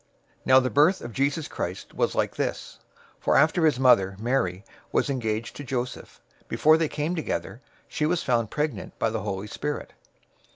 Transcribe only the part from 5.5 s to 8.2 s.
to Joseph, before they came together, she